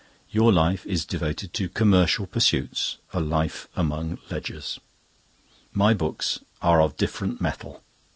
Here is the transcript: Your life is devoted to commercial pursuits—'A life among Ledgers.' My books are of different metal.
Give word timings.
Your 0.31 0.51
life 0.51 0.83
is 0.87 1.05
devoted 1.05 1.53
to 1.53 1.69
commercial 1.69 2.25
pursuits—'A 2.25 3.19
life 3.19 3.67
among 3.75 4.17
Ledgers.' 4.31 4.79
My 5.73 5.93
books 5.93 6.39
are 6.59 6.81
of 6.81 6.97
different 6.97 7.39
metal. 7.39 7.83